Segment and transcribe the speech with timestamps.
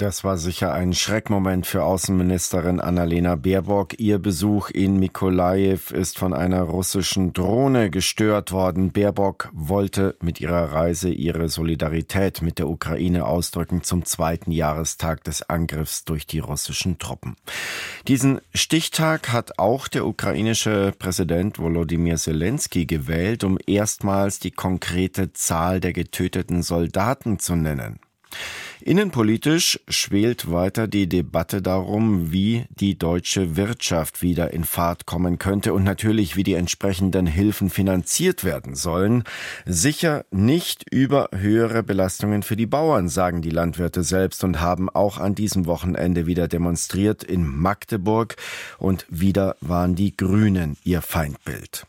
[0.00, 4.00] Das war sicher ein Schreckmoment für Außenministerin Annalena Baerbock.
[4.00, 8.92] Ihr Besuch in Mikolajew ist von einer russischen Drohne gestört worden.
[8.92, 15.42] Baerbock wollte mit ihrer Reise ihre Solidarität mit der Ukraine ausdrücken zum zweiten Jahrestag des
[15.50, 17.36] Angriffs durch die russischen Truppen.
[18.08, 25.78] Diesen Stichtag hat auch der ukrainische Präsident Volodymyr Zelensky gewählt, um erstmals die konkrete Zahl
[25.78, 27.98] der getöteten Soldaten zu nennen.
[28.82, 35.74] Innenpolitisch schwelt weiter die Debatte darum, wie die deutsche Wirtschaft wieder in Fahrt kommen könnte
[35.74, 39.24] und natürlich, wie die entsprechenden Hilfen finanziert werden sollen.
[39.66, 45.18] Sicher nicht über höhere Belastungen für die Bauern, sagen die Landwirte selbst und haben auch
[45.18, 48.36] an diesem Wochenende wieder demonstriert in Magdeburg
[48.78, 51.86] und wieder waren die Grünen ihr Feindbild.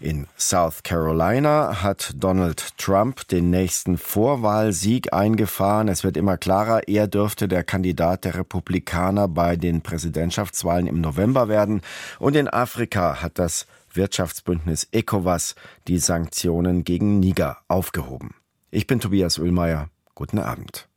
[0.00, 5.88] In South Carolina hat Donald Trump den nächsten Vorwahlsieg eingefahren.
[5.88, 11.48] Es wird immer klarer, er dürfte der Kandidat der Republikaner bei den Präsidentschaftswahlen im November
[11.48, 11.82] werden.
[12.18, 15.54] Und in Afrika hat das Wirtschaftsbündnis ECOWAS
[15.86, 18.34] die Sanktionen gegen Niger aufgehoben.
[18.70, 19.90] Ich bin Tobias Ullmeier.
[20.14, 20.88] Guten Abend.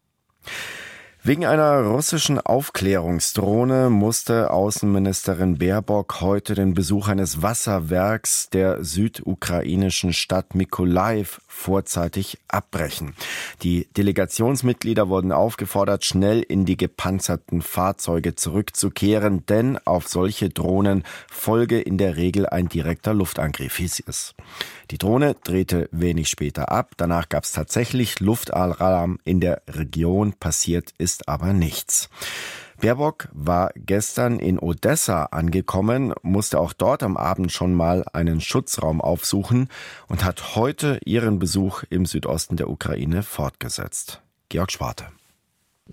[1.25, 10.53] Wegen einer russischen Aufklärungsdrohne musste Außenministerin Baerbock heute den Besuch eines Wasserwerks der südukrainischen Stadt
[10.53, 13.15] Mykolaiv vorzeitig abbrechen.
[13.61, 21.79] Die Delegationsmitglieder wurden aufgefordert, schnell in die gepanzerten Fahrzeuge zurückzukehren, denn auf solche Drohnen folge
[21.79, 24.35] in der Regel ein direkter Luftangriff, hieß es.
[24.93, 26.91] Die Drohne drehte wenig später ab.
[26.97, 30.33] Danach gab es tatsächlich Luftalarm in der Region.
[30.33, 32.11] Passiert ist aber nichts.
[32.79, 39.01] Baerbock war gestern in Odessa angekommen, musste auch dort am Abend schon mal einen Schutzraum
[39.01, 39.67] aufsuchen
[40.09, 44.21] und hat heute ihren Besuch im Südosten der Ukraine fortgesetzt.
[44.49, 45.07] Georg Schwarte.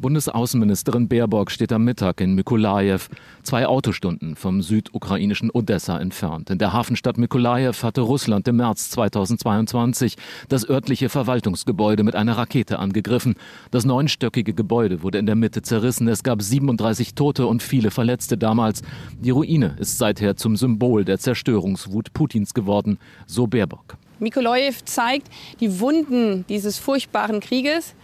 [0.01, 3.01] Bundesaußenministerin Baerbock steht am Mittag in Mykolajew,
[3.43, 6.49] zwei Autostunden vom südukrainischen Odessa entfernt.
[6.49, 10.17] In der Hafenstadt Mykolajew hatte Russland im März 2022
[10.49, 13.35] das örtliche Verwaltungsgebäude mit einer Rakete angegriffen.
[13.71, 16.09] Das neunstöckige Gebäude wurde in der Mitte zerrissen.
[16.09, 18.81] Es gab 37 Tote und viele Verletzte damals.
[19.21, 23.99] Die Ruine ist seither zum Symbol der Zerstörungswut Putins geworden, so Baerbock.
[24.19, 25.29] Mykolajew zeigt
[25.61, 27.95] die Wunden dieses furchtbaren Krieges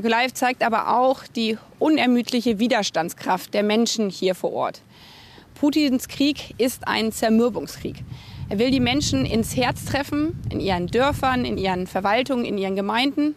[0.00, 4.80] Mikolaev zeigt aber auch die unermüdliche Widerstandskraft der Menschen hier vor Ort.
[5.56, 7.96] Putins Krieg ist ein Zermürbungskrieg.
[8.48, 12.76] Er will die Menschen ins Herz treffen, in ihren Dörfern, in ihren Verwaltungen, in ihren
[12.76, 13.34] Gemeinden.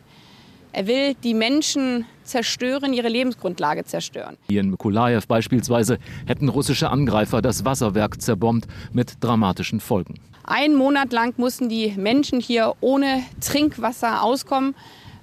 [0.72, 4.38] Er will die Menschen zerstören, ihre Lebensgrundlage zerstören.
[4.48, 10.16] Hier in Mikolajew beispielsweise hätten russische Angreifer das Wasserwerk zerbombt mit dramatischen Folgen.
[10.46, 14.76] Einen Monat lang mussten die Menschen hier ohne Trinkwasser auskommen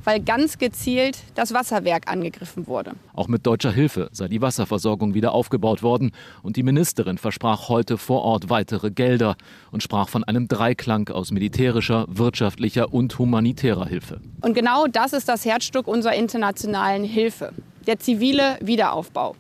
[0.05, 2.93] weil ganz gezielt das Wasserwerk angegriffen wurde.
[3.15, 6.13] Auch mit deutscher Hilfe sei die Wasserversorgung wieder aufgebaut worden
[6.43, 9.37] und die Ministerin versprach heute vor Ort weitere Gelder
[9.71, 14.21] und sprach von einem Dreiklang aus militärischer, wirtschaftlicher und humanitärer Hilfe.
[14.43, 17.53] Und genau das ist das Herzstück unserer internationalen Hilfe,
[17.87, 19.37] der zivile Wiederaufbau.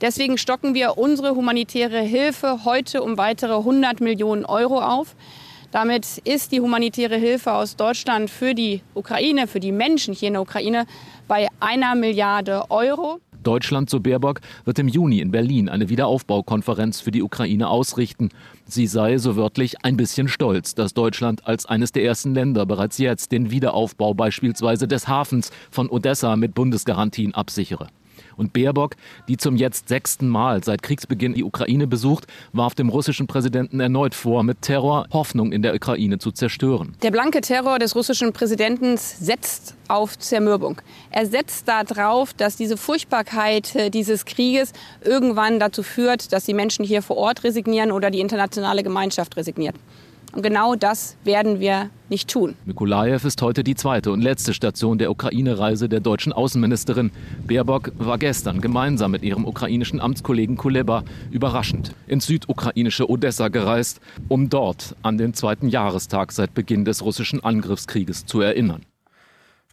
[0.00, 5.14] Deswegen stocken wir unsere humanitäre Hilfe heute um weitere 100 Millionen Euro auf.
[5.70, 10.34] Damit ist die humanitäre Hilfe aus Deutschland für die Ukraine, für die Menschen hier in
[10.34, 10.84] der Ukraine
[11.28, 13.20] bei einer Milliarde Euro.
[13.44, 18.30] Deutschland, so Baerbock, wird im Juni in Berlin eine Wiederaufbaukonferenz für die Ukraine ausrichten.
[18.66, 22.98] Sie sei, so wörtlich, ein bisschen stolz, dass Deutschland als eines der ersten Länder bereits
[22.98, 27.88] jetzt den Wiederaufbau beispielsweise des Hafens von Odessa mit Bundesgarantien absichere.
[28.40, 28.96] Und Baerbock,
[29.28, 34.14] die zum jetzt sechsten Mal seit Kriegsbeginn die Ukraine besucht, warf dem russischen Präsidenten erneut
[34.14, 36.96] vor, mit Terror Hoffnung in der Ukraine zu zerstören.
[37.02, 40.80] Der blanke Terror des russischen Präsidenten setzt auf Zermürbung.
[41.10, 44.72] Er setzt darauf, dass diese Furchtbarkeit äh, dieses Krieges
[45.04, 49.74] irgendwann dazu führt, dass die Menschen hier vor Ort resignieren oder die internationale Gemeinschaft resigniert.
[50.32, 52.56] Und genau das werden wir nicht tun.
[52.64, 57.10] Mikolajew ist heute die zweite und letzte Station der Ukraine-Reise der deutschen Außenministerin.
[57.46, 64.50] Baerbock war gestern gemeinsam mit ihrem ukrainischen Amtskollegen Kuleba überraschend ins südukrainische Odessa gereist, um
[64.50, 68.84] dort an den zweiten Jahrestag seit Beginn des russischen Angriffskrieges zu erinnern.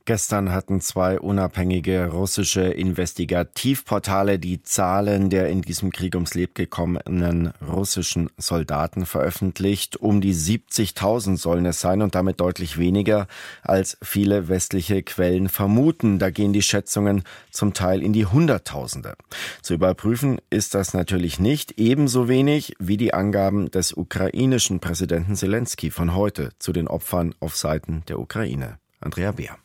[0.08, 7.52] Gestern hatten zwei unabhängige russische Investigativportale die Zahlen der in diesem Krieg ums Leben gekommenen
[7.62, 9.98] russischen Soldaten veröffentlicht.
[9.98, 13.28] Um die 70.000 sollen es sein und damit deutlich weniger,
[13.64, 16.20] als viele westliche Quellen vermuten.
[16.20, 19.16] Da gehen die Schätzungen zum Teil in die Hunderttausende.
[19.62, 25.92] Zu überprüfen ist das natürlich nicht, ebenso wenig wie die Angaben des ukrainischen Präsidenten Zelensky
[25.92, 28.80] von heute zu den Opfern auf Seiten der Ukraine.
[29.02, 29.58] Andrea Beer.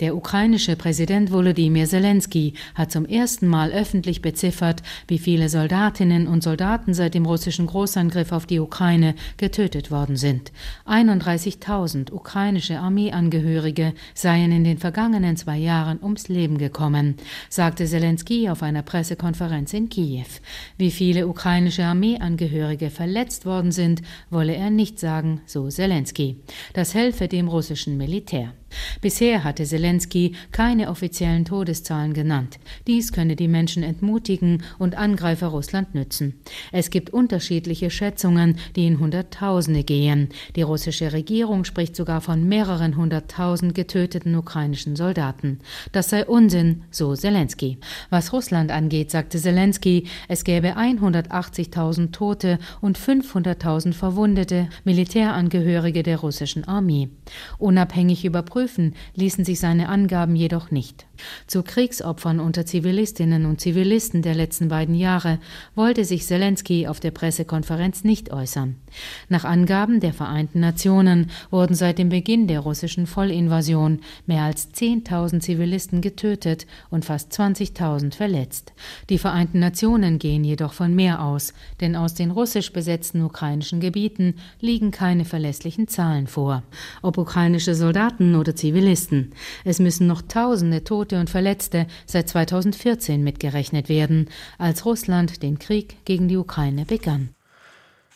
[0.00, 6.42] Der ukrainische Präsident Volodymyr Zelensky hat zum ersten Mal öffentlich beziffert, wie viele Soldatinnen und
[6.42, 10.50] Soldaten seit dem russischen Großangriff auf die Ukraine getötet worden sind.
[10.84, 17.14] 31.000 ukrainische Armeeangehörige seien in den vergangenen zwei Jahren ums Leben gekommen,
[17.48, 20.26] sagte Zelensky auf einer Pressekonferenz in Kiew.
[20.76, 26.40] Wie viele ukrainische Armeeangehörige verletzt worden sind, wolle er nicht sagen, so Zelensky.
[26.72, 28.54] Das helfe dem russischen Militär.
[29.00, 32.58] Bisher hatte Zelensky keine offiziellen Todeszahlen genannt.
[32.86, 36.40] Dies könne die Menschen entmutigen und Angreifer Russland nützen.
[36.72, 40.28] Es gibt unterschiedliche Schätzungen, die in Hunderttausende gehen.
[40.56, 45.60] Die russische Regierung spricht sogar von mehreren hunderttausend getöteten ukrainischen Soldaten.
[45.92, 47.78] Das sei Unsinn, so Zelensky.
[48.10, 56.64] Was Russland angeht, sagte Zelensky, es gäbe 180.000 Tote und 500.000 Verwundete Militärangehörige der russischen
[56.64, 57.08] Armee.
[57.58, 61.06] Unabhängig überprüft überprüfen ließen sich seine Angaben jedoch nicht.
[61.46, 65.38] Zu Kriegsopfern unter Zivilistinnen und Zivilisten der letzten beiden Jahre
[65.74, 68.76] wollte sich Zelensky auf der Pressekonferenz nicht äußern.
[69.28, 75.40] Nach Angaben der Vereinten Nationen wurden seit dem Beginn der russischen Vollinvasion mehr als 10.000
[75.40, 78.72] Zivilisten getötet und fast 20.000 verletzt.
[79.10, 84.34] Die Vereinten Nationen gehen jedoch von mehr aus, denn aus den russisch besetzten ukrainischen Gebieten
[84.60, 86.62] liegen keine verlässlichen Zahlen vor.
[87.02, 89.32] Ob ukrainische Soldaten oder Zivilisten.
[89.64, 96.04] Es müssen noch Tausende Tote und Verletzte seit 2014 mitgerechnet werden, als Russland den Krieg
[96.04, 97.34] gegen die Ukraine begann.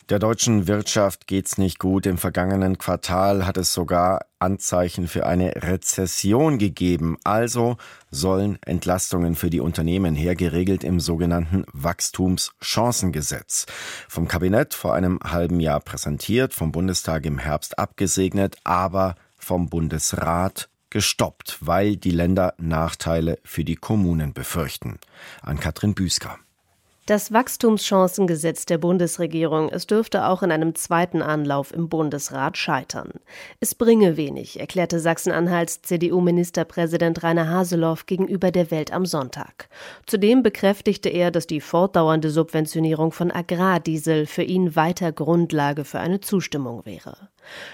[0.09, 2.07] Der deutschen Wirtschaft geht's nicht gut.
[2.07, 7.19] Im vergangenen Quartal hat es sogar Anzeichen für eine Rezession gegeben.
[7.25, 7.77] Also
[8.11, 13.67] sollen Entlastungen für die Unternehmen hergeregelt im sogenannten Wachstumschancengesetz.
[14.09, 20.71] Vom Kabinett vor einem halben Jahr präsentiert, vom Bundestag im Herbst abgesegnet, aber vom Bundesrat
[20.91, 24.99] gestoppt, weil die Länder Nachteile für die Kommunen befürchten.
[25.43, 26.39] An Katrin Büsker.
[27.09, 33.13] Das Wachstumschancengesetz der Bundesregierung, es dürfte auch in einem zweiten Anlauf im Bundesrat scheitern.
[33.61, 39.71] Es bringe wenig, erklärte Sachsen-Anhalts CDU-Ministerpräsident Rainer Haseloff gegenüber der Welt am Sonntag.
[40.05, 46.21] Zudem bekräftigte er, dass die fortdauernde Subventionierung von Agrardiesel für ihn weiter Grundlage für eine
[46.21, 47.31] Zustimmung wäre.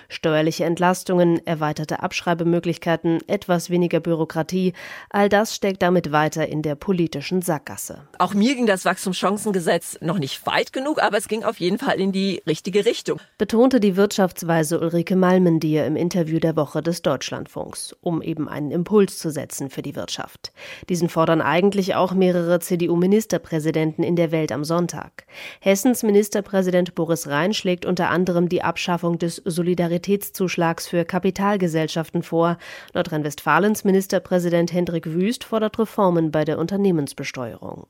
[0.09, 4.73] Steuerliche Entlastungen, erweiterte Abschreibemöglichkeiten, etwas weniger Bürokratie,
[5.11, 8.07] all das steckt damit weiter in der politischen Sackgasse.
[8.19, 12.01] Auch mir ging das Wachstumschancengesetz noch nicht weit genug, aber es ging auf jeden Fall
[12.01, 13.21] in die richtige Richtung.
[13.39, 19.19] Betonte die Wirtschaftsweise Ulrike Malmendier im Interview der Woche des Deutschlandfunks, um eben einen Impuls
[19.19, 20.53] zu setzen für die Wirtschaft.
[20.89, 25.25] Diesen fordern eigentlich auch mehrere CDU-Ministerpräsidenten in der Welt am Sonntag.
[25.61, 32.59] Hessens Ministerpräsident Boris Rhein schlägt unter anderem die Abschaffung des Solidaritätszuschlags für Kapitalgesellschaften vor.
[32.93, 37.87] Nordrhein-Westfalens Ministerpräsident Hendrik Wüst fordert Reformen bei der Unternehmensbesteuerung.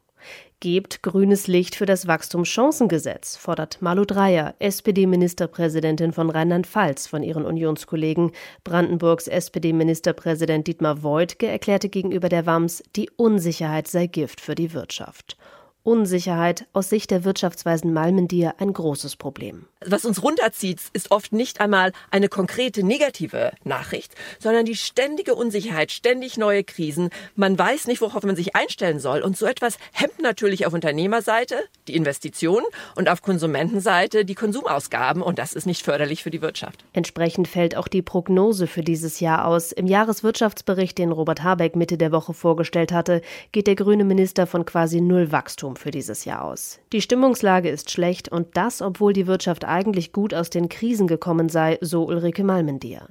[0.61, 8.31] Gebt grünes Licht für das Wachstumschancengesetz, fordert Malu Dreyer, SPD-Ministerpräsidentin von Rheinland-Pfalz, von ihren Unionskollegen.
[8.63, 15.37] Brandenburgs SPD-Ministerpräsident Dietmar Woidke erklärte gegenüber der WAMS, die Unsicherheit sei Gift für die Wirtschaft.
[15.83, 19.67] Unsicherheit aus Sicht der Wirtschaftsweisen Malmendier ein großes Problem.
[19.87, 25.93] Was uns runterzieht, ist oft nicht einmal eine konkrete negative Nachricht, sondern die ständige Unsicherheit,
[25.93, 27.11] ständig neue Krisen.
[27.37, 29.21] Man weiß nicht, worauf man sich einstellen soll.
[29.21, 31.57] Und so etwas hemmt natürlich auf Unternehmerseite
[31.89, 32.67] die Investitionen
[32.97, 35.23] und auf Konsumentenseite die Konsumausgaben.
[35.23, 36.85] Und das ist nicht förderlich für die Wirtschaft.
[36.93, 39.73] Entsprechend fällt auch die Prognose für dieses Jahr aus.
[39.73, 43.21] Im Jahreswirtschaftsbericht, den Robert Habeck Mitte der Woche vorgestellt hatte,
[43.53, 46.81] geht der grüne Minister von quasi null Wachstum für dieses Jahr aus.
[46.93, 51.49] Die Stimmungslage ist schlecht und das, obwohl die Wirtschaft eigentlich gut aus den Krisen gekommen
[51.49, 53.09] sei, so Ulrike Malmendier.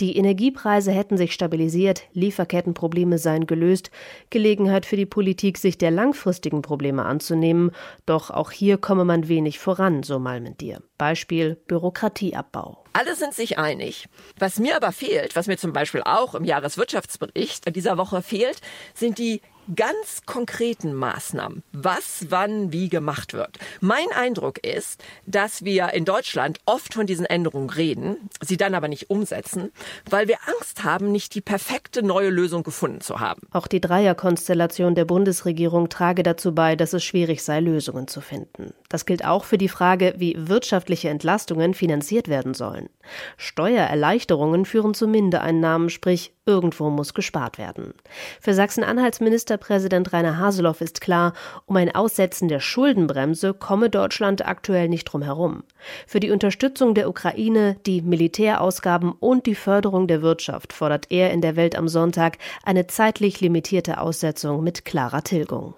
[0.00, 3.90] Die Energiepreise hätten sich stabilisiert, Lieferkettenprobleme seien gelöst,
[4.30, 7.70] Gelegenheit für die Politik, sich der langfristigen Probleme anzunehmen,
[8.06, 10.80] doch auch hier komme man wenig voran, so Malmendier.
[10.98, 12.82] Beispiel Bürokratieabbau.
[12.94, 14.08] Alle sind sich einig.
[14.38, 18.60] Was mir aber fehlt, was mir zum Beispiel auch im Jahreswirtschaftsbericht dieser Woche fehlt,
[18.94, 19.42] sind die
[19.74, 23.58] ganz konkreten Maßnahmen, was wann wie gemacht wird.
[23.80, 28.88] Mein Eindruck ist, dass wir in Deutschland oft von diesen Änderungen reden, sie dann aber
[28.88, 29.72] nicht umsetzen,
[30.08, 33.42] weil wir Angst haben, nicht die perfekte neue Lösung gefunden zu haben.
[33.50, 38.72] Auch die Dreierkonstellation der Bundesregierung trage dazu bei, dass es schwierig sei, Lösungen zu finden.
[38.88, 42.88] Das gilt auch für die Frage, wie wirtschaftliche Entlastungen finanziert werden sollen.
[43.36, 47.92] Steuererleichterungen führen zu Mindereinnahmen, sprich Irgendwo muss gespart werden.
[48.40, 51.32] Für Sachsen-Anhalts Ministerpräsident Rainer Haseloff ist klar,
[51.66, 55.64] um ein Aussetzen der Schuldenbremse komme Deutschland aktuell nicht drum herum.
[56.06, 61.40] Für die Unterstützung der Ukraine, die Militärausgaben und die Förderung der Wirtschaft fordert er in
[61.40, 65.74] der Welt am Sonntag eine zeitlich limitierte Aussetzung mit klarer Tilgung.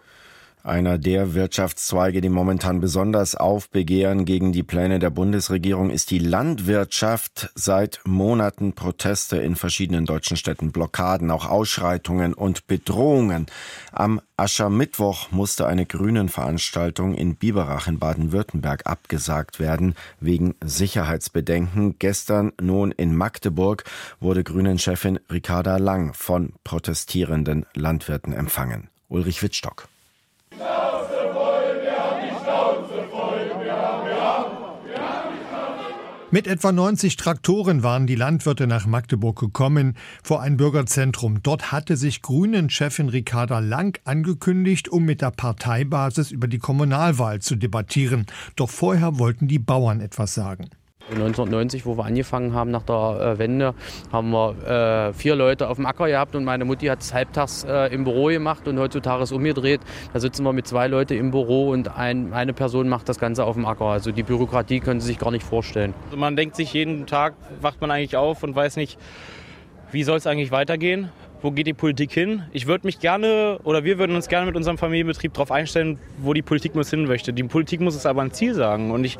[0.69, 7.49] Einer der Wirtschaftszweige, die momentan besonders aufbegehren gegen die Pläne der Bundesregierung, ist die Landwirtschaft.
[7.55, 13.47] Seit Monaten Proteste in verschiedenen deutschen Städten, Blockaden, auch Ausschreitungen und Bedrohungen.
[13.93, 21.99] Am Aschermittwoch musste eine Grünen-Veranstaltung in Biberach in Baden-Württemberg abgesagt werden, wegen Sicherheitsbedenken.
[21.99, 23.85] Gestern nun in Magdeburg
[24.21, 28.91] wurde Grünen-Chefin Ricarda Lang von protestierenden Landwirten empfangen.
[29.09, 29.89] Ulrich Wittstock.
[36.31, 41.43] Mit etwa 90 Traktoren waren die Landwirte nach Magdeburg gekommen, vor ein Bürgerzentrum.
[41.43, 47.57] Dort hatte sich Grünen-Chefin Ricarda Lang angekündigt, um mit der Parteibasis über die Kommunalwahl zu
[47.57, 48.27] debattieren.
[48.57, 50.69] Doch vorher wollten die Bauern etwas sagen.
[51.11, 53.75] 1990, wo wir angefangen haben nach der äh, Wende,
[54.13, 57.65] haben wir äh, vier Leute auf dem Acker gehabt und meine Mutti hat es halbtags
[57.65, 59.81] äh, im Büro gemacht und heutzutage ist umgedreht.
[60.13, 63.45] Da sitzen wir mit zwei Leuten im Büro und ein, eine Person macht das Ganze
[63.45, 63.87] auf dem Acker.
[63.87, 65.95] Also die Bürokratie können Sie sich gar nicht vorstellen.
[66.07, 68.99] Also man denkt sich jeden Tag, wacht man eigentlich auf und weiß nicht,
[69.91, 71.11] wie soll es eigentlich weitergehen?
[71.41, 72.43] Wo geht die Politik hin?
[72.53, 76.35] Ich würde mich gerne oder wir würden uns gerne mit unserem Familienbetrieb darauf einstellen, wo
[76.35, 77.33] die Politik muss hin möchte.
[77.33, 78.91] Die Politik muss es aber ein Ziel sagen.
[78.91, 79.19] Und ich,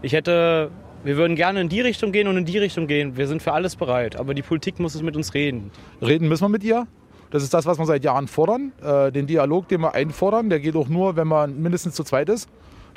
[0.00, 0.70] ich hätte
[1.04, 3.16] wir würden gerne in die Richtung gehen und in die Richtung gehen.
[3.16, 5.70] Wir sind für alles bereit, aber die Politik muss es mit uns reden.
[6.02, 6.86] Reden müssen wir mit ihr.
[7.30, 8.72] Das ist das, was wir seit Jahren fordern.
[8.82, 12.28] Äh, den Dialog, den wir einfordern, der geht auch nur, wenn man mindestens zu zweit
[12.28, 12.48] ist.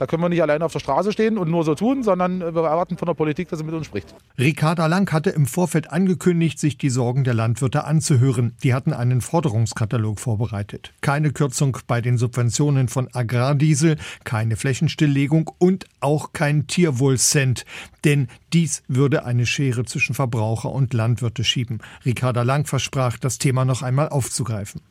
[0.01, 2.63] Da können wir nicht alleine auf der Straße stehen und nur so tun, sondern wir
[2.63, 4.15] erwarten von der Politik, dass sie mit uns spricht.
[4.39, 8.55] Ricarda Lang hatte im Vorfeld angekündigt, sich die Sorgen der Landwirte anzuhören.
[8.63, 10.91] Die hatten einen Forderungskatalog vorbereitet.
[11.01, 17.63] Keine Kürzung bei den Subventionen von Agrardiesel, keine Flächenstilllegung und auch kein Tierwohlcent.
[18.03, 21.77] Denn dies würde eine Schere zwischen Verbraucher und Landwirte schieben.
[22.03, 24.81] Ricarda Lang versprach, das Thema noch einmal aufzugreifen.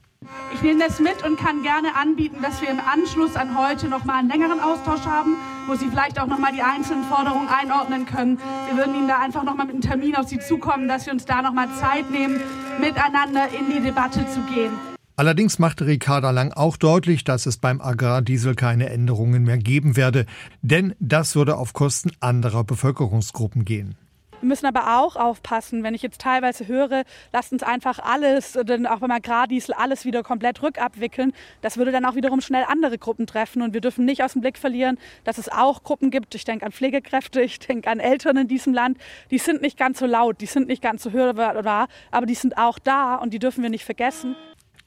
[0.52, 4.04] Ich nehme das mit und kann gerne anbieten, dass wir im Anschluss an heute noch
[4.04, 5.36] mal einen längeren Austausch haben,
[5.66, 8.38] wo Sie vielleicht auch noch mal die einzelnen Forderungen einordnen können.
[8.68, 11.14] Wir würden Ihnen da einfach noch mal mit einem Termin auf Sie zukommen, dass wir
[11.14, 12.38] uns da noch mal Zeit nehmen,
[12.78, 14.72] miteinander in die Debatte zu gehen.
[15.16, 20.26] Allerdings machte Ricarda Lang auch deutlich, dass es beim Agrardiesel keine Änderungen mehr geben werde,
[20.60, 23.96] denn das würde auf Kosten anderer Bevölkerungsgruppen gehen.
[24.40, 28.86] Wir müssen aber auch aufpassen, wenn ich jetzt teilweise höre, lasst uns einfach alles, denn
[28.86, 31.32] auch beim Agrardiesel alles wieder komplett rückabwickeln.
[31.60, 33.60] Das würde dann auch wiederum schnell andere Gruppen treffen.
[33.60, 36.34] Und wir dürfen nicht aus dem Blick verlieren, dass es auch Gruppen gibt.
[36.34, 38.96] Ich denke an Pflegekräfte, ich denke an Eltern in diesem Land.
[39.30, 42.56] Die sind nicht ganz so laut, die sind nicht ganz so hörbar, aber die sind
[42.56, 44.36] auch da und die dürfen wir nicht vergessen.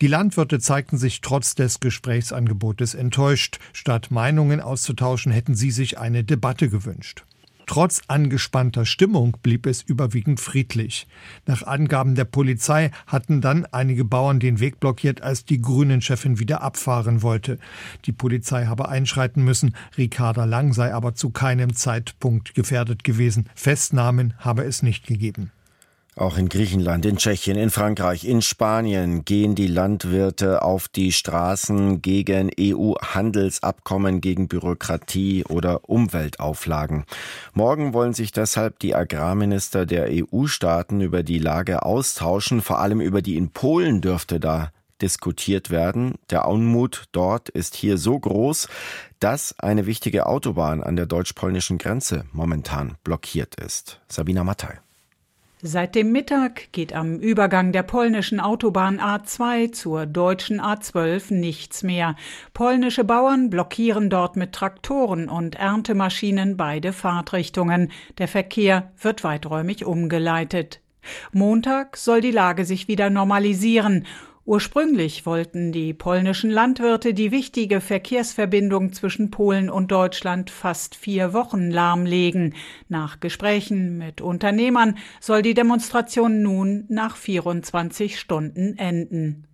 [0.02, 3.60] Die Landwirte zeigten sich trotz des Gesprächsangebotes enttäuscht.
[3.72, 7.24] Statt Meinungen auszutauschen, hätten sie sich eine Debatte gewünscht.
[7.66, 11.08] Trotz angespannter Stimmung blieb es überwiegend friedlich.
[11.46, 16.62] Nach Angaben der Polizei hatten dann einige Bauern den Weg blockiert, als die Grünen-Chefin wieder
[16.62, 17.60] abfahren wollte.
[18.06, 19.76] Die Polizei habe einschreiten müssen.
[19.98, 23.50] Ricarda Lang sei aber zu keinem Zeitpunkt gefährdet gewesen.
[23.56, 25.52] Festnahmen habe es nicht gegeben.
[26.16, 32.04] Auch in Griechenland, in Tschechien, in Frankreich, in Spanien gehen die Landwirte auf die Straßen
[32.04, 37.06] gegen EU-Handelsabkommen, gegen Bürokratie oder Umweltauflagen.
[37.56, 42.62] Morgen wollen sich deshalb die Agrarminister der EU-Staaten über die Lage austauschen.
[42.62, 46.14] Vor allem über die in Polen dürfte da diskutiert werden.
[46.30, 48.68] Der Unmut dort ist hier so groß,
[49.20, 54.00] dass eine wichtige Autobahn an der deutsch-polnischen Grenze momentan blockiert ist.
[54.08, 54.80] Sabina Mattei.
[55.66, 62.18] Seit dem Mittag geht am Übergang der polnischen Autobahn A2 zur deutschen A12 nichts mehr.
[62.54, 67.94] Polnische Bauern blockieren dort mit Traktoren und Erntemaschinen beide Fahrtrichtungen.
[68.18, 70.82] Der Verkehr wird weiträumig umgeleitet.
[71.32, 74.06] Montag soll die Lage sich wieder normalisieren
[74.46, 81.72] Ursprünglich wollten die polnischen Landwirte die wichtige Verkehrsverbindung zwischen Polen und Deutschland fast vier Wochen
[81.72, 82.54] lahmlegen.
[82.90, 89.48] Nach Gesprächen mit Unternehmern soll die Demonstration nun nach 24 Stunden enden.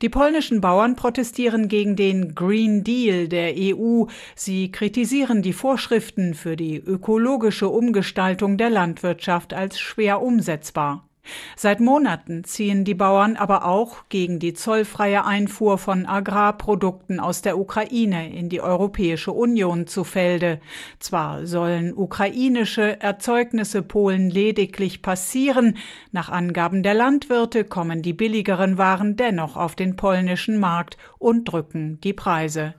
[0.00, 4.04] Die polnischen Bauern protestieren gegen den Green Deal der EU.
[4.34, 11.05] Sie kritisieren die Vorschriften für die ökologische Umgestaltung der Landwirtschaft als schwer umsetzbar.
[11.56, 17.58] Seit Monaten ziehen die Bauern aber auch gegen die zollfreie Einfuhr von Agrarprodukten aus der
[17.58, 20.60] Ukraine in die Europäische Union zu Felde.
[20.98, 25.76] Zwar sollen ukrainische Erzeugnisse Polen lediglich passieren,
[26.12, 32.00] nach Angaben der Landwirte kommen die billigeren Waren dennoch auf den polnischen Markt und drücken
[32.02, 32.74] die Preise.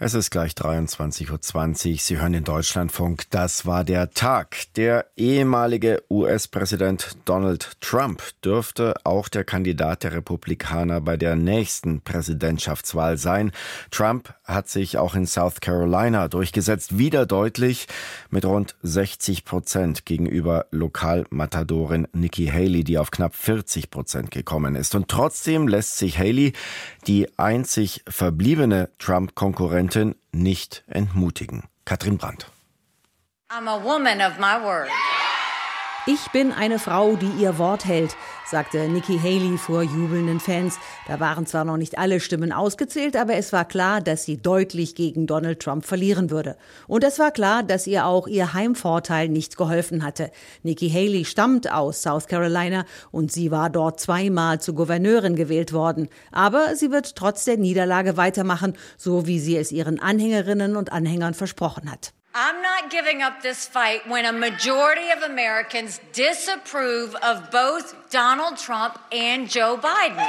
[0.00, 1.98] Es ist gleich 23.20 Uhr.
[1.98, 3.24] Sie hören den Deutschlandfunk.
[3.30, 4.72] Das war der Tag.
[4.76, 13.16] Der ehemalige US-Präsident Donald Trump dürfte auch der Kandidat der Republikaner bei der nächsten Präsidentschaftswahl
[13.16, 13.50] sein.
[13.90, 17.88] Trump hat sich auch in South Carolina durchgesetzt, wieder deutlich
[18.30, 24.94] mit rund 60 Prozent gegenüber Lokalmatadorin Nikki Haley, die auf knapp 40 Prozent gekommen ist.
[24.94, 26.52] Und trotzdem lässt sich Haley,
[27.08, 31.62] die einzig verbliebene Trump-Konkurrentin, Präsidentin nicht entmutigen.
[31.86, 32.46] Katrin Brandt.
[36.10, 40.78] Ich bin eine Frau, die ihr Wort hält, sagte Nikki Haley vor jubelnden Fans.
[41.06, 44.94] Da waren zwar noch nicht alle Stimmen ausgezählt, aber es war klar, dass sie deutlich
[44.94, 46.56] gegen Donald Trump verlieren würde.
[46.86, 50.30] Und es war klar, dass ihr auch ihr Heimvorteil nicht geholfen hatte.
[50.62, 56.08] Nikki Haley stammt aus South Carolina und sie war dort zweimal zur Gouverneurin gewählt worden.
[56.32, 61.34] Aber sie wird trotz der Niederlage weitermachen, so wie sie es ihren Anhängerinnen und Anhängern
[61.34, 62.14] versprochen hat.
[62.34, 68.58] I'm not giving up this fight when a majority of Americans disapprove of both Donald
[68.58, 70.22] Trump and Joe Biden.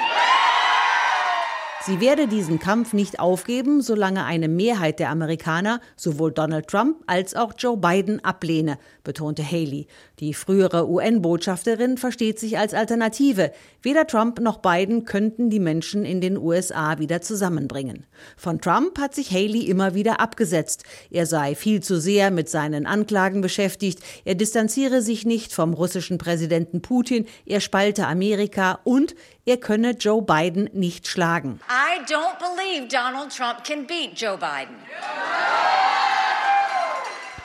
[1.81, 7.35] Sie werde diesen Kampf nicht aufgeben, solange eine Mehrheit der Amerikaner sowohl Donald Trump als
[7.35, 9.87] auch Joe Biden ablehne, betonte Haley.
[10.19, 13.53] Die frühere UN-Botschafterin versteht sich als Alternative.
[13.81, 18.05] Weder Trump noch Biden könnten die Menschen in den USA wieder zusammenbringen.
[18.35, 20.83] Von Trump hat sich Haley immer wieder abgesetzt.
[21.09, 23.99] Er sei viel zu sehr mit seinen Anklagen beschäftigt.
[24.25, 27.25] Er distanziere sich nicht vom russischen Präsidenten Putin.
[27.45, 31.61] Er spalte Amerika und er könne Joe Biden nicht schlagen.
[31.69, 34.75] I don't believe Donald Trump can beat Joe Biden.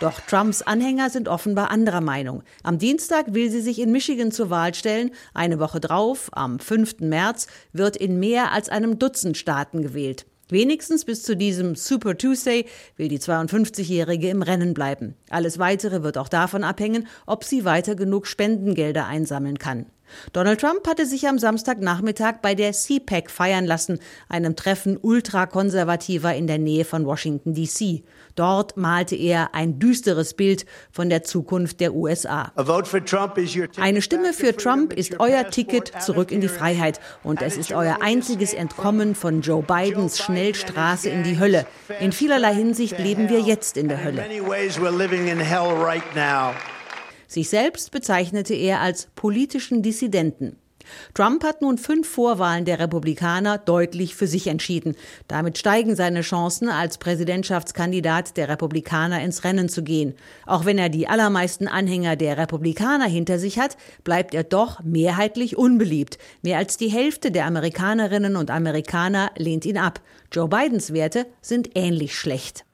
[0.00, 2.42] Doch Trumps Anhänger sind offenbar anderer Meinung.
[2.62, 5.10] Am Dienstag will sie sich in Michigan zur Wahl stellen.
[5.34, 7.00] Eine Woche drauf, am 5.
[7.00, 10.26] März, wird in mehr als einem Dutzend Staaten gewählt.
[10.48, 15.14] Wenigstens bis zu diesem Super Tuesday will die 52-Jährige im Rennen bleiben.
[15.30, 19.86] Alles Weitere wird auch davon abhängen, ob sie weiter genug Spendengelder einsammeln kann.
[20.32, 26.46] Donald Trump hatte sich am Samstagnachmittag bei der CPAC feiern lassen, einem Treffen ultrakonservativer in
[26.46, 28.04] der Nähe von Washington, D.C.
[28.34, 32.52] Dort malte er ein düsteres Bild von der Zukunft der USA.
[33.76, 37.98] Eine Stimme für Trump ist euer Ticket zurück in die Freiheit und es ist euer
[38.00, 41.66] einziges Entkommen von Joe Bidens Schnellstraße in die Hölle.
[42.00, 44.24] In vielerlei Hinsicht leben wir jetzt in der Hölle.
[47.34, 50.54] Sich selbst bezeichnete er als politischen Dissidenten.
[51.14, 54.94] Trump hat nun fünf Vorwahlen der Republikaner deutlich für sich entschieden.
[55.26, 60.14] Damit steigen seine Chancen, als Präsidentschaftskandidat der Republikaner ins Rennen zu gehen.
[60.46, 65.56] Auch wenn er die allermeisten Anhänger der Republikaner hinter sich hat, bleibt er doch mehrheitlich
[65.56, 66.18] unbeliebt.
[66.42, 70.00] Mehr als die Hälfte der Amerikanerinnen und Amerikaner lehnt ihn ab.
[70.30, 72.64] Joe Bidens Werte sind ähnlich schlecht.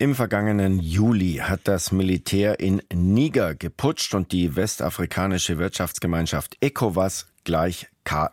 [0.00, 7.86] Im vergangenen Juli hat das Militär in Niger geputscht und die westafrikanische Wirtschaftsgemeinschaft ECOWAS gleich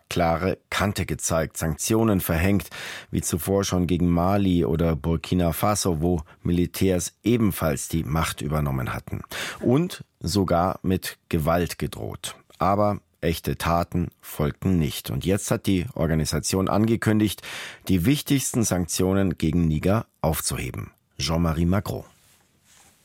[0.07, 2.69] klare Kante gezeigt, Sanktionen verhängt,
[3.11, 9.23] wie zuvor schon gegen Mali oder Burkina Faso, wo Militärs ebenfalls die Macht übernommen hatten.
[9.59, 12.37] Und sogar mit Gewalt gedroht.
[12.59, 15.09] Aber Echte Taten folgten nicht.
[15.09, 17.41] Und jetzt hat die Organisation angekündigt,
[17.87, 20.91] die wichtigsten Sanktionen gegen Niger aufzuheben.
[21.19, 22.03] Jean-Marie Macron.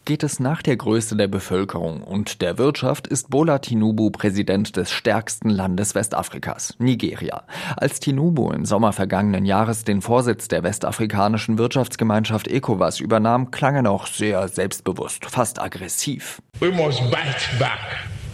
[0.04, 4.90] Geht es nach der Größe der Bevölkerung und der Wirtschaft, ist Bola Tinubu Präsident des
[4.90, 7.44] stärksten Landes Westafrikas, Nigeria.
[7.76, 13.82] Als Tinubu im Sommer vergangenen Jahres den Vorsitz der westafrikanischen Wirtschaftsgemeinschaft ECOWAS übernahm, klang er
[13.82, 16.42] noch sehr selbstbewusst, fast aggressiv.
[16.58, 17.78] We must bite back.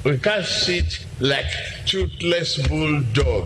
[0.04, 1.46] We can't sit like
[1.84, 3.44] toothless bulldog.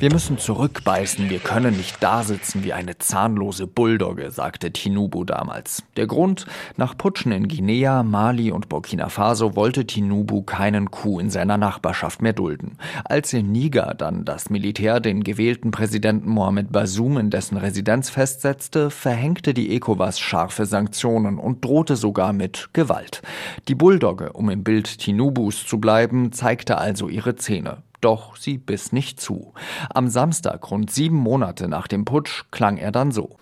[0.00, 5.82] Wir müssen zurückbeißen, wir können nicht dasitzen wie eine zahnlose Bulldogge, sagte Tinubu damals.
[5.98, 6.46] Der Grund,
[6.78, 12.22] nach Putschen in Guinea, Mali und Burkina Faso wollte Tinubu keinen Coup in seiner Nachbarschaft
[12.22, 12.78] mehr dulden.
[13.04, 18.88] Als in Niger dann das Militär den gewählten Präsidenten Mohamed Bazoum in dessen Residenz festsetzte,
[18.88, 23.20] verhängte die ECOWAS scharfe Sanktionen und drohte sogar mit Gewalt.
[23.68, 27.82] Die Bulldogge, um im Bild Tinubus zu bleiben, zeigte also ihre Zähne.
[28.00, 29.52] Doch sie biss nicht zu.
[29.92, 33.36] Am Samstag, rund sieben Monate nach dem Putsch, klang er dann so.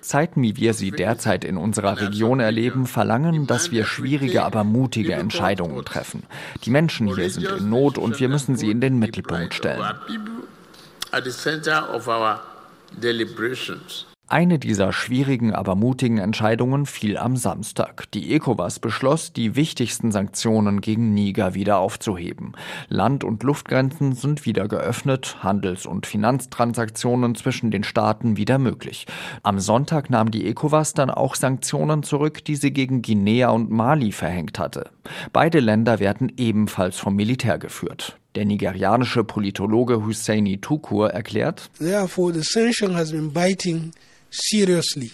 [0.00, 5.14] Zeiten, wie wir sie derzeit in unserer Region erleben, verlangen, dass wir schwierige, aber mutige
[5.14, 6.24] Entscheidungen treffen.
[6.64, 9.84] Die Menschen hier sind in Not und wir müssen sie in den Mittelpunkt stellen.
[14.32, 18.08] Eine dieser schwierigen, aber mutigen Entscheidungen fiel am Samstag.
[18.12, 22.52] Die ECOWAS beschloss, die wichtigsten Sanktionen gegen Niger wieder aufzuheben.
[22.86, 29.08] Land- und Luftgrenzen sind wieder geöffnet, Handels- und Finanztransaktionen zwischen den Staaten wieder möglich.
[29.42, 34.12] Am Sonntag nahm die ECOWAS dann auch Sanktionen zurück, die sie gegen Guinea und Mali
[34.12, 34.90] verhängt hatte.
[35.32, 38.16] Beide Länder werden ebenfalls vom Militär geführt.
[38.36, 43.90] Der nigerianische Politologe Husseini Tukur erklärt, Therefore, the sanction has been biting
[44.30, 45.10] seriously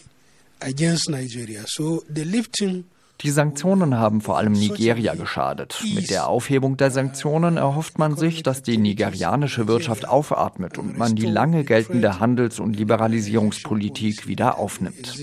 [0.60, 1.64] against Nigeria.
[1.66, 2.84] So the lifting
[3.22, 5.82] die Sanktionen haben vor allem Nigeria geschadet.
[5.94, 11.16] Mit der Aufhebung der Sanktionen erhofft man sich, dass die nigerianische Wirtschaft aufatmet und man
[11.16, 15.14] die lange geltende Handels- und Liberalisierungspolitik wieder aufnimmt.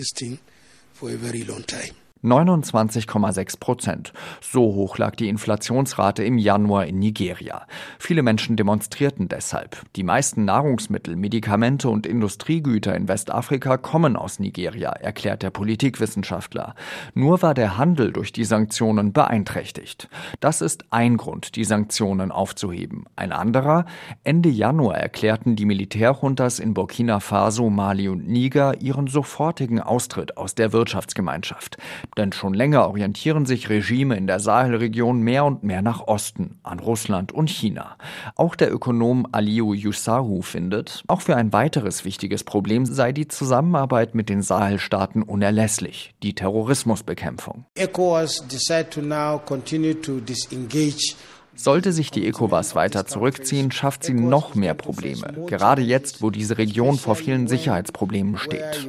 [2.24, 4.14] 29,6 Prozent.
[4.42, 7.68] So hoch lag die Inflationsrate im Januar in Nigeria.
[8.00, 9.82] Viele Menschen demonstrierten deshalb.
[9.96, 16.76] Die meisten Nahrungsmittel, Medikamente und Industriegüter in Westafrika kommen aus Nigeria, erklärt der Politikwissenschaftler.
[17.14, 20.08] Nur war der Handel durch die Sanktionen beeinträchtigt.
[20.40, 23.06] Das ist ein Grund, die Sanktionen aufzuheben.
[23.16, 23.86] Ein anderer,
[24.24, 30.56] Ende Januar erklärten die Militärjuntas in Burkina Faso, Mali und Niger ihren sofortigen Austritt aus
[30.56, 31.78] der Wirtschaftsgemeinschaft.
[32.18, 36.80] Denn schon länger orientieren sich Regime in der Sahelregion mehr und mehr nach Osten, an
[36.80, 37.98] Russland und China.
[38.36, 44.16] Auch der Ökonom Aliou Youssahu findet, auch für ein weiteres wichtiges Problem sei die Zusammenarbeit
[44.16, 47.66] mit den Sahelstaaten unerlässlich, die Terrorismusbekämpfung.
[47.76, 51.16] ECOWAS decide to now continue to disengage
[51.56, 56.58] sollte sich die ECOWAS weiter zurückziehen, schafft sie noch mehr Probleme, gerade jetzt, wo diese
[56.58, 58.88] Region vor vielen Sicherheitsproblemen steht.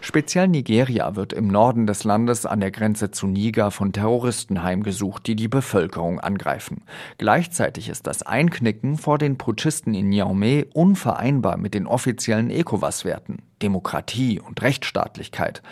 [0.00, 5.26] Speziell Nigeria wird im Norden des Landes an der Grenze zu Niger von Terroristen heimgesucht,
[5.26, 6.82] die die Bevölkerung angreifen.
[7.18, 14.40] Gleichzeitig ist das Einknicken vor den Putschisten in Niamey unvereinbar mit den offiziellen ECOWAS-Werten, Demokratie
[14.40, 15.62] und Rechtsstaatlichkeit.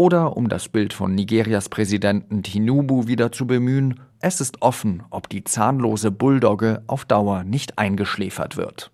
[0.00, 5.28] Oder um das Bild von Nigerias Präsidenten Tinubu wieder zu bemühen, es ist offen, ob
[5.28, 8.90] die zahnlose Bulldogge auf Dauer nicht eingeschläfert wird.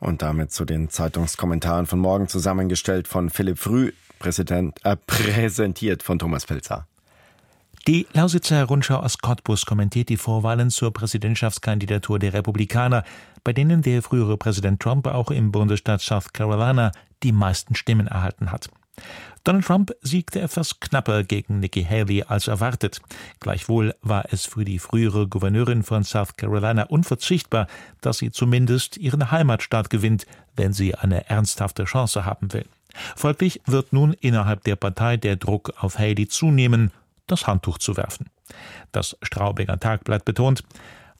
[0.00, 6.18] Und damit zu den Zeitungskommentaren von morgen zusammengestellt von Philipp Früh, Präsident, äh, präsentiert von
[6.18, 6.88] Thomas Pelzer.
[7.86, 13.04] Die Lausitzer Rundschau aus Cottbus kommentiert die Vorwahlen zur Präsidentschaftskandidatur der Republikaner,
[13.44, 16.90] bei denen der frühere Präsident Trump auch im Bundesstaat South Carolina
[17.22, 18.68] die meisten Stimmen erhalten hat.
[19.44, 23.00] Donald Trump siegte etwas knapper gegen Nikki Haley als erwartet.
[23.40, 27.66] Gleichwohl war es für die frühere Gouverneurin von South Carolina unverzichtbar,
[28.02, 30.26] dass sie zumindest ihren Heimatstaat gewinnt,
[30.56, 32.66] wenn sie eine ernsthafte Chance haben will.
[33.16, 36.90] Folglich wird nun innerhalb der Partei der Druck auf Haley zunehmen,
[37.26, 38.26] das Handtuch zu werfen.
[38.92, 40.64] Das Straubinger Tagblatt betont,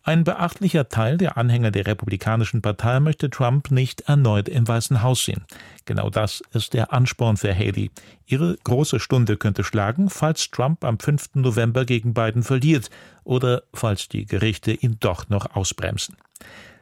[0.03, 5.25] ein beachtlicher Teil der Anhänger der Republikanischen Partei möchte Trump nicht erneut im Weißen Haus
[5.25, 5.45] sehen.
[5.85, 7.91] Genau das ist der Ansporn für Haley.
[8.27, 11.35] Ihre große Stunde könnte schlagen, falls Trump am 5.
[11.35, 12.89] November gegen Biden verliert
[13.25, 16.17] oder falls die Gerichte ihn doch noch ausbremsen.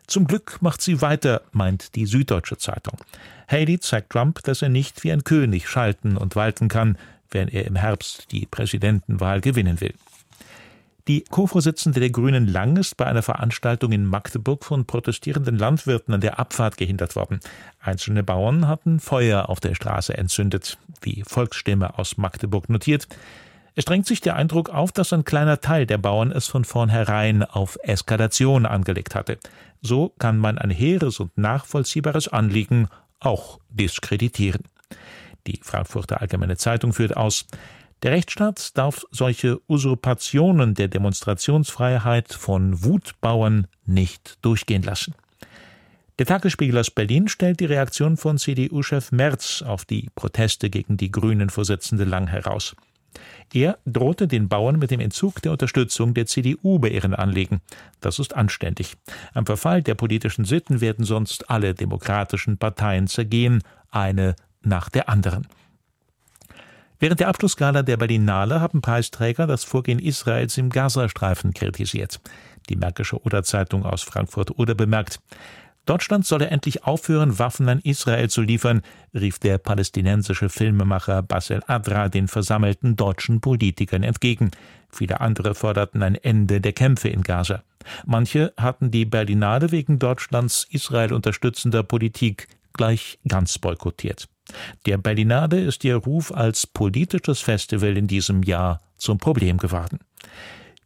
[0.06, 2.98] Zum Glück macht sie weiter, meint die Süddeutsche Zeitung.
[3.48, 6.96] Haley zeigt Trump, dass er nicht wie ein König schalten und walten kann,
[7.30, 9.94] wenn er im Herbst die Präsidentenwahl gewinnen will.
[11.08, 16.20] Die Co-Vorsitzende der Grünen Lang ist bei einer Veranstaltung in Magdeburg von protestierenden Landwirten an
[16.20, 17.40] der Abfahrt gehindert worden.
[17.80, 23.08] Einzelne Bauern hatten Feuer auf der Straße entzündet, wie Volksstimme aus Magdeburg notiert.
[23.74, 27.42] Es drängt sich der Eindruck auf, dass ein kleiner Teil der Bauern es von vornherein
[27.42, 29.38] auf Eskalation angelegt hatte.
[29.80, 34.64] So kann man ein hehres und nachvollziehbares Anliegen auch diskreditieren.
[35.46, 37.46] Die Frankfurter Allgemeine Zeitung führt aus,
[38.02, 45.14] der Rechtsstaat darf solche Usurpationen der Demonstrationsfreiheit von Wutbauern nicht durchgehen lassen.
[46.18, 51.12] Der Tagesspiegel aus Berlin stellt die Reaktion von CDU-Chef Merz auf die Proteste gegen die
[51.12, 52.74] Grünen-Vorsitzende Lang heraus.
[53.52, 57.60] Er drohte den Bauern mit dem Entzug der Unterstützung der CDU bei ihren Anliegen.
[58.00, 58.96] Das ist anständig.
[59.32, 65.46] Am Verfall der politischen Sitten werden sonst alle demokratischen Parteien zergehen, eine nach der anderen.
[67.00, 72.20] Während der Abschlussgala der Berlinale haben Preisträger das Vorgehen Israels im Gazastreifen kritisiert.
[72.68, 75.20] Die Märkische Oder-Zeitung aus Frankfurt-Oder bemerkt,
[75.86, 78.82] Deutschland solle endlich aufhören, Waffen an Israel zu liefern,
[79.14, 84.50] rief der palästinensische Filmemacher Basel Adra den versammelten deutschen Politikern entgegen.
[84.90, 87.62] Viele andere forderten ein Ende der Kämpfe in Gaza.
[88.04, 94.28] Manche hatten die Berlinade wegen Deutschlands Israel unterstützender Politik gleich ganz boykottiert.
[94.86, 100.00] Der Berlinade ist ihr Ruf als politisches Festival in diesem Jahr zum Problem geworden.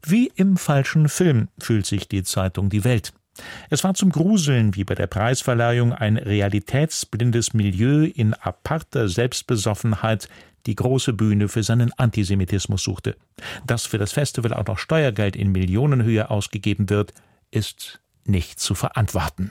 [0.04, 3.12] Wie im falschen Film fühlt sich die Zeitung Die Welt.
[3.70, 10.28] Es war zum Gruseln wie bei der Preisverleihung ein realitätsblindes Milieu in aparter Selbstbesoffenheit
[10.66, 13.16] die große Bühne für seinen Antisemitismus suchte.
[13.66, 17.14] Dass für das Festival auch noch Steuergeld in Millionenhöhe ausgegeben wird,
[17.50, 19.50] ist nicht zu verantworten.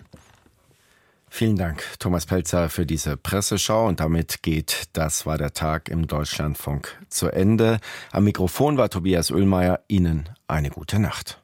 [1.34, 3.88] Vielen Dank, Thomas Pelzer, für diese Presseschau.
[3.88, 7.80] Und damit geht Das war der Tag im Deutschlandfunk zu Ende.
[8.12, 9.80] Am Mikrofon war Tobias Oehlmeier.
[9.88, 11.41] Ihnen eine gute Nacht.